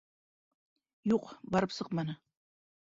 —Юҡ, 1.13 1.31
барып 1.57 1.79
сыҡманы. 1.79 2.21